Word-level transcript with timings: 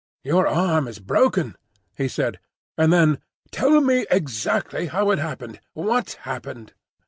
"Your 0.23 0.47
arm 0.47 0.87
is 0.87 0.97
broken," 0.97 1.55
he 1.95 2.07
said, 2.07 2.39
and 2.75 2.91
then, 2.91 3.19
"Tell 3.51 3.81
me 3.81 4.07
exactly 4.09 4.87
how 4.87 5.11
it 5.11 5.19
happened—what 5.19 6.13
happened?" 6.23 6.73